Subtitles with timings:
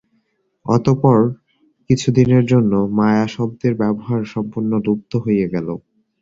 [0.65, 1.19] অতঃপর
[1.89, 5.67] কিছুদিনের জন্য মায়া-শব্দের ব্যবহার সম্পূর্ণ লুপ্ত হইয়া গেল।